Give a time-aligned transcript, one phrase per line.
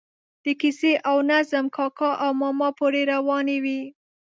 [0.43, 3.81] د کیسې او نظم کاکا او ماما پورې روانې وي.